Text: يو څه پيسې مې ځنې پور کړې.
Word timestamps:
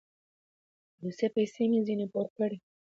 يو 1.01 1.11
څه 1.19 1.25
پيسې 1.35 1.63
مې 1.69 1.79
ځنې 1.87 2.05
پور 2.11 2.27
کړې. 2.37 2.57